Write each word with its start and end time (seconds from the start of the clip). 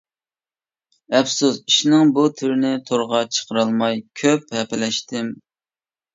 ئەپسۇس 1.17 1.59
ئىشنىڭ 1.71 2.13
بۇ 2.15 2.23
تۈرىنى 2.39 2.73
تورغا 2.89 3.21
چىقىرالماي 3.37 4.03
كۆپ 4.25 4.59
ھەپىلەشتىم. 4.61 5.33